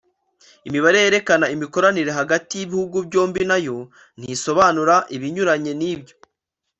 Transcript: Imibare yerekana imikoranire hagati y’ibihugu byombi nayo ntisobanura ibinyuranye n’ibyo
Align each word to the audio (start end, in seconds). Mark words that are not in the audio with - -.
Imibare 0.67 0.97
yerekana 1.03 1.45
imikoranire 1.55 2.11
hagati 2.19 2.53
y’ibihugu 2.55 2.97
byombi 3.07 3.41
nayo 3.49 3.77
ntisobanura 4.19 4.95
ibinyuranye 5.15 5.73
n’ibyo 5.79 6.15